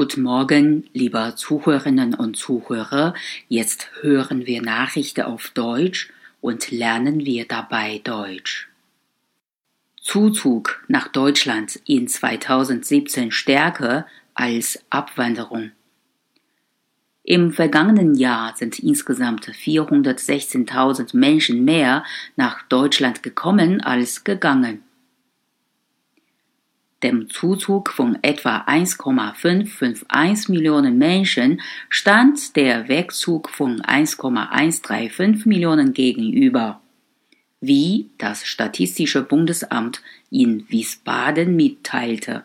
Guten 0.00 0.22
Morgen, 0.22 0.88
liebe 0.94 1.34
Zuhörerinnen 1.36 2.14
und 2.14 2.34
Zuhörer. 2.34 3.12
Jetzt 3.48 3.90
hören 4.00 4.46
wir 4.46 4.62
Nachrichten 4.62 5.26
auf 5.26 5.50
Deutsch 5.50 6.10
und 6.40 6.70
lernen 6.70 7.26
wir 7.26 7.46
dabei 7.46 8.00
Deutsch. 8.02 8.70
Zuzug 10.00 10.82
nach 10.88 11.08
Deutschland 11.08 11.78
in 11.84 12.08
2017 12.08 13.30
stärker 13.30 14.06
als 14.32 14.82
Abwanderung. 14.88 15.72
Im 17.22 17.52
vergangenen 17.52 18.14
Jahr 18.14 18.56
sind 18.56 18.78
insgesamt 18.78 19.50
416.000 19.50 21.14
Menschen 21.14 21.62
mehr 21.66 22.04
nach 22.36 22.62
Deutschland 22.70 23.22
gekommen 23.22 23.82
als 23.82 24.24
gegangen. 24.24 24.82
Dem 27.02 27.30
Zuzug 27.30 27.90
von 27.90 28.18
etwa 28.20 28.58
1,551 28.66 30.50
Millionen 30.50 30.98
Menschen 30.98 31.62
stand 31.88 32.56
der 32.56 32.88
Wegzug 32.88 33.48
von 33.48 33.80
1,135 33.80 35.46
Millionen 35.46 35.94
gegenüber, 35.94 36.82
wie 37.62 38.10
das 38.18 38.44
Statistische 38.44 39.22
Bundesamt 39.22 40.02
in 40.30 40.68
Wiesbaden 40.68 41.56
mitteilte. 41.56 42.44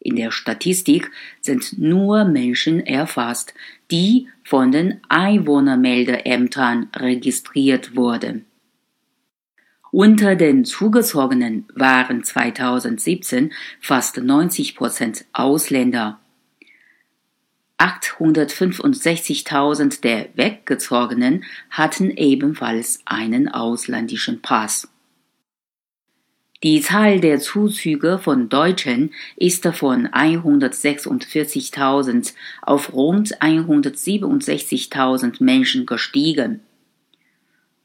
In 0.00 0.16
der 0.16 0.30
Statistik 0.30 1.10
sind 1.42 1.78
nur 1.78 2.24
Menschen 2.24 2.80
erfasst, 2.86 3.52
die 3.90 4.28
von 4.44 4.72
den 4.72 5.00
Einwohnermeldeämtern 5.10 6.88
registriert 6.96 7.96
wurden. 7.96 8.46
Unter 9.90 10.36
den 10.36 10.66
Zugezogenen 10.66 11.64
waren 11.74 12.22
2017 12.22 13.54
fast 13.80 14.18
90 14.18 14.76
Prozent 14.76 15.24
Ausländer. 15.32 16.20
865.000 17.78 20.02
der 20.02 20.28
Weggezogenen 20.34 21.44
hatten 21.70 22.10
ebenfalls 22.10 23.00
einen 23.06 23.48
ausländischen 23.48 24.42
Pass. 24.42 24.88
Die 26.64 26.80
Zahl 26.80 27.20
der 27.20 27.38
Zuzüge 27.38 28.18
von 28.18 28.48
Deutschen 28.48 29.14
ist 29.36 29.64
von 29.64 30.08
146.000 30.08 32.34
auf 32.62 32.92
rund 32.92 33.40
167.000 33.40 35.42
Menschen 35.42 35.86
gestiegen. 35.86 36.62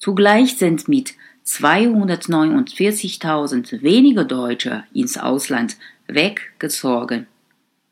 Zugleich 0.00 0.56
sind 0.56 0.88
mit 0.88 1.14
249.000 1.46 3.82
weniger 3.82 4.24
Deutsche 4.24 4.82
ins 4.94 5.18
Ausland 5.18 5.76
weggezogen. 6.06 7.26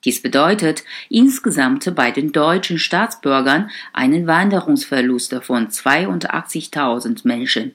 Dies 0.04 0.22
bedeutet 0.22 0.84
insgesamt 1.10 1.94
bei 1.94 2.10
den 2.10 2.32
deutschen 2.32 2.78
Staatsbürgern 2.78 3.68
einen 3.92 4.26
Wanderungsverlust 4.26 5.34
von 5.42 5.68
82.000 5.68 7.26
Menschen. 7.26 7.74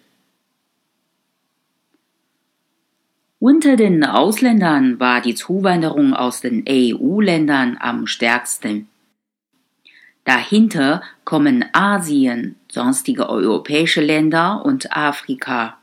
Unter 3.37 3.75
den 3.75 4.03
Ausländern 4.03 4.99
war 4.99 5.21
die 5.21 5.35
Zuwanderung 5.35 6.15
aus 6.15 6.41
den 6.41 6.65
EU-Ländern 6.67 7.77
am 7.79 8.07
stärksten. 8.07 8.89
Dahinter 10.25 11.01
kommen 11.25 11.65
Asien, 11.73 12.55
sonstige 12.71 13.29
europäische 13.29 14.01
Länder 14.01 14.63
und 14.65 14.95
Afrika. 14.95 15.77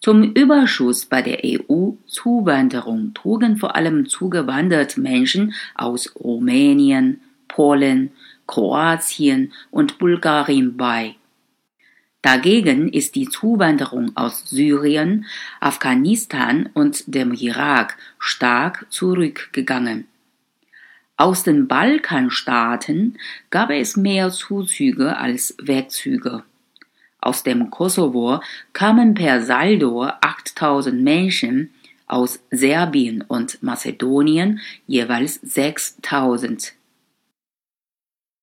Zum 0.00 0.22
Überschuss 0.32 1.06
bei 1.06 1.22
der 1.22 1.40
EU-Zuwanderung 1.44 3.14
trugen 3.14 3.58
vor 3.58 3.76
allem 3.76 4.08
zugewanderte 4.08 5.00
Menschen 5.00 5.54
aus 5.76 6.14
Rumänien, 6.16 7.20
Polen, 7.46 8.10
Kroatien 8.46 9.52
und 9.70 9.98
Bulgarien 9.98 10.76
bei. 10.76 11.14
Dagegen 12.22 12.88
ist 12.88 13.14
die 13.14 13.28
Zuwanderung 13.28 14.16
aus 14.16 14.48
Syrien, 14.48 15.26
Afghanistan 15.60 16.68
und 16.72 17.14
dem 17.14 17.32
Irak 17.32 17.96
stark 18.18 18.86
zurückgegangen. 18.90 20.06
Aus 21.22 21.44
den 21.44 21.68
Balkanstaaten 21.68 23.16
gab 23.50 23.70
es 23.70 23.96
mehr 23.96 24.32
Zuzüge 24.32 25.16
als 25.16 25.54
Wegzüge. 25.62 26.42
Aus 27.20 27.44
dem 27.44 27.70
Kosovo 27.70 28.40
kamen 28.72 29.14
per 29.14 29.40
Saldo 29.40 30.02
8000 30.02 31.00
Menschen, 31.00 31.70
aus 32.08 32.40
Serbien 32.50 33.22
und 33.22 33.62
Mazedonien 33.62 34.58
jeweils 34.88 35.34
6000. 35.44 36.72